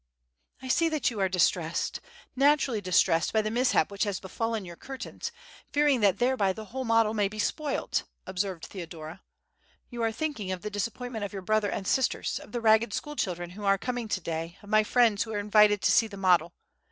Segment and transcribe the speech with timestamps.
[0.63, 2.01] "I see that you are distressed,
[2.35, 5.31] very naturally distressed, by the mishap which has befallen your curtains,
[5.71, 9.21] fearing that thereby the whole model may be spoilt," observed Theodora.
[9.91, 13.15] "You are thinking of the disappointment of your brother and sisters, of the Ragged school
[13.15, 16.17] children who are coming to day, of my friends who are invited to see the
[16.17, 16.51] model.